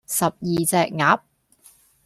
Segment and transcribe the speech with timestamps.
[0.07, 1.19] 十二隻鴨